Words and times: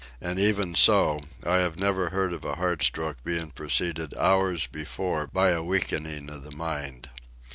And 0.19 0.39
even 0.39 0.73
so, 0.73 1.19
I 1.45 1.57
have 1.57 1.77
never 1.77 2.09
heard 2.09 2.33
of 2.33 2.43
a 2.43 2.55
heart 2.55 2.81
stroke 2.81 3.23
being 3.23 3.51
preceded 3.51 4.17
hours 4.17 4.65
before 4.65 5.27
by 5.27 5.51
a 5.51 5.61
weakening 5.61 6.27
of 6.31 6.41
the 6.41 6.57
mind. 6.57 7.11